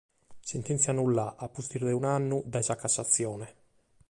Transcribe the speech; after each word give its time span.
Sentèntzia 0.51 0.91
annullada, 0.93 1.35
a 1.47 1.51
pustis 1.59 1.85
de 1.85 1.93
un'annu, 2.01 2.43
dae 2.57 2.63
sa 2.69 2.81
cassatzione. 2.85 3.53